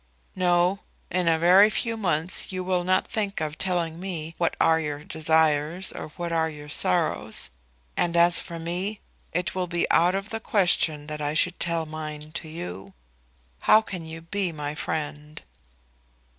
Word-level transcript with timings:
"No. 0.35 0.79
In 1.11 1.27
a 1.27 1.37
very 1.37 1.69
few 1.69 1.95
months 1.95 2.51
you 2.51 2.63
will 2.63 2.83
not 2.83 3.05
think 3.07 3.39
of 3.39 3.55
telling 3.59 3.99
me 3.99 4.33
what 4.39 4.55
are 4.59 4.79
your 4.79 5.03
desires 5.03 5.91
or 5.91 6.07
what 6.17 6.31
your 6.51 6.69
sorrows; 6.69 7.51
and 7.95 8.17
as 8.17 8.39
for 8.39 8.57
me, 8.57 8.99
it 9.31 9.53
will 9.53 9.67
be 9.67 9.87
out 9.91 10.15
of 10.15 10.31
the 10.31 10.39
question 10.39 11.05
that 11.05 11.21
I 11.21 11.35
should 11.35 11.59
tell 11.59 11.85
mine 11.85 12.31
to 12.31 12.49
you. 12.49 12.93
How 13.61 13.81
can 13.83 14.03
you 14.03 14.21
be 14.21 14.51
my 14.51 14.73
friend?" 14.73 15.39